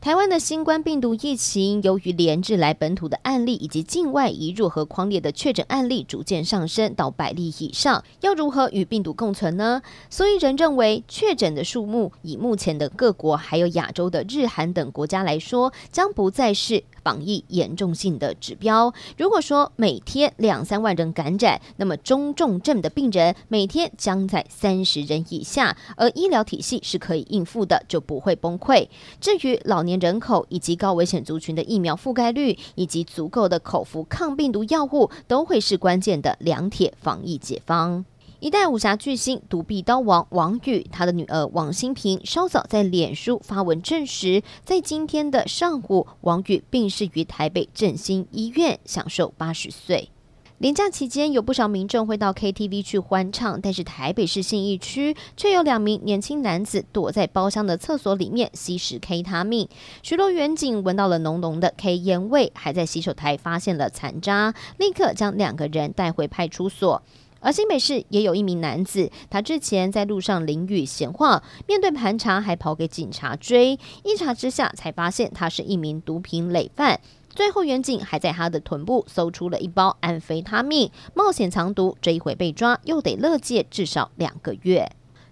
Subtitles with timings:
[0.00, 9.82] 台湾的新冠病毒疫情，由于连日来本土的案例以及境外移入和匡列的确诊案例逐渐上升到百例以上，要如何与病毒共存呢？
[10.08, 16.84] 所以人认为确诊的数目，以目前的各国还有亚洲的日韩等国家来说，将不再是。
[17.04, 28.88] 防疫严重性的指标，如果说每天两三万人感染，那么中重症的病人每天将在三十人以下，而医疗体系是可以应付的，就不会崩溃。
[29.22, 38.04] 至于老年人口以及高危险族群的疫苗覆盖率，以及足够的口服抗病毒药物，都会是关键的两铁防疫解方。
[38.40, 50.10] 一代武侠巨星独臂刀王王宇，他的女儿王新平稍早在脸书发文证实，在今天的上午，王宇病逝于台北振兴医院，享寿八十岁。
[50.58, 59.68] 连假期间，有不少民众会到 KTV 去欢唱，但是台北市信义区却有两名年轻男子躲在包厢的厕所里面吸食 K 他命。
[60.02, 67.00] 巡逻员警闻到了浓浓的 K 烟味，还在洗手台发现了残渣，立刻将两个人带回派出所。
[67.38, 76.98] 而新北市也有一名男子，他之前在路上淋雨闲晃，面对盘查还跑给警察追，一查之下才发现他是一名毒品累犯。
[77.38, 84.90] 最后，远景还在他的臀部搜出了一包安非他命，冒险藏毒，这一回被抓又得乐戒至少两个月。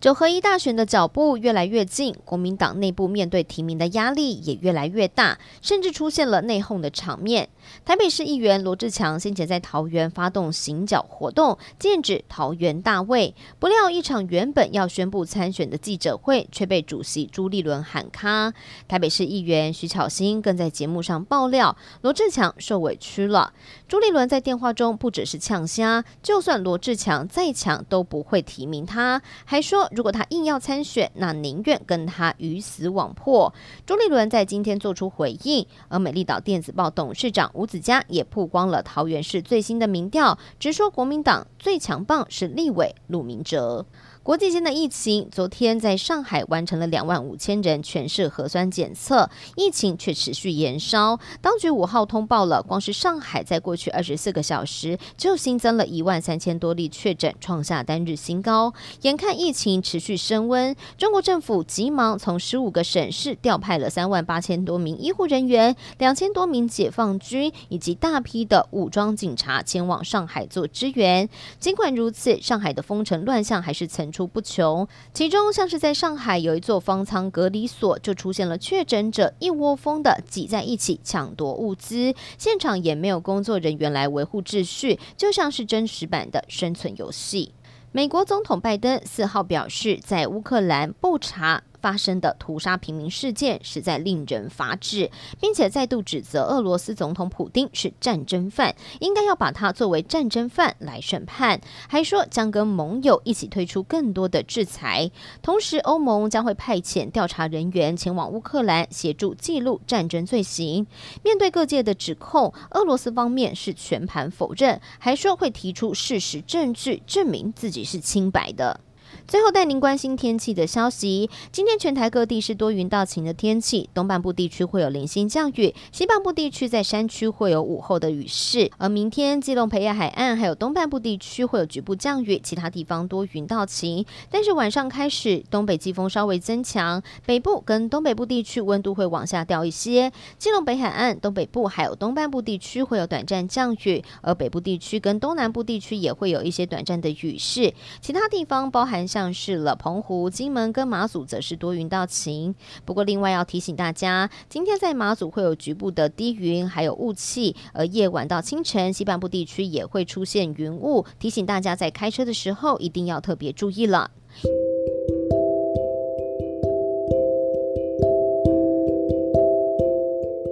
[0.00, 7.48] 九合一大选的脚步越来越近，国民党内部面对提名的压力也越来越大，甚至出现了内讧的场面。
[7.84, 18.52] 台北市议员罗志强先前在桃园发动行脚活动，剑指桃园大位，不料一场原本要宣布参选的记者会却被主席朱立伦喊卡。
[18.86, 23.52] 台北市议员徐巧芯更在节目上爆料，罗志强受委屈了。
[23.88, 29.88] 朱立伦在电话中不只是呛虾，就算罗志强再强都不会提名他，还说。
[29.92, 33.52] 如果他硬要参选，那宁愿跟他鱼死网破。
[33.86, 43.84] 朱立伦在今天做出回应，而美丽岛电子报董事长吴子嘉也曝光了桃园市最新的民调，直说国民党最强棒是立委陆明哲。
[44.28, 51.18] 国际间的疫情，昨天在上海完成了两万五千人全市核酸检测，疫情却持续延烧。
[51.40, 58.74] 当局五号通报了，光是上海在过去二十四个小时就新增了一万三千多例确诊，创下单日新高。
[59.00, 71.26] 眼看疫情持续升温，中国政府急忙从十五个省市调派了三万八千多名医护人员、两千多名解放军以及大批的武装警察前往上海做支援。
[71.58, 87.54] 尽管如此，上海的封城乱象还是层出出不穷，其中像是在上海有一座方舱隔离所，就出现了确诊者一窝蜂的挤在一起抢夺物资，现场也没有工作人员来维护秩序，就像是真实版的生存游戏。
[87.92, 91.62] 美国总统拜登四号表示，在乌克兰不查。
[91.80, 105.10] 发生的屠杀平民事件实在令人发指，并且再度指责俄罗斯总统普丁是战争犯，应该要把他作为战争犯来审判，还说将跟盟友一起推出更多的制裁。
[105.42, 110.86] 同时，欧盟将会派遣调查人员前往乌克兰协助记录战争罪行。
[111.22, 118.80] 面对各界的指控，俄罗斯方面是全盘否认，还说会提出事实证据证明自己是清白的。
[119.26, 121.28] 最后带您关心天气的消息。
[121.52, 128.70] 今天全台各地是多云到晴的天气，东半部地区会有零星降雨，西半部地区在山区会有午后的雨势。
[128.78, 134.04] 而明天基隆、北海岸还有东半部地区会有局部降雨，其他地方多云到晴。
[134.30, 140.10] 但是晚上开始，东北季风稍微增强，北部跟东北部地区温度会往下掉一些。
[140.38, 147.74] 基隆、北海岸、东北部还有东半部地区会有短暂降雨，而北部地区跟东南部地区也会有一些短暂的雨势。
[148.00, 149.18] 其他地方包含像。
[149.18, 152.54] 像是了澎湖、金门跟马祖，则是多云到晴。
[152.84, 164.12] 不过，另外要提醒大家，今天在马祖会有局部的低云，还有雾气，而夜晚到清晨，西半部地区也会出现云雾，提醒大家在开车的时候一定要特别注意了。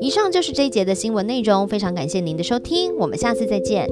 [0.00, 3.88] 以上就是这一节的新闻内容，非常感谢您的收听，我们下次再见。